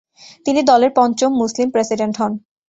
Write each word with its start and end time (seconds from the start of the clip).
তিনি 0.45 0.61
দলের 0.63 0.91
পঞ্চম 0.95 1.31
মুসলিম 1.33 1.67
প্রেসিডেন্ট 1.71 2.15
হন। 2.21 2.31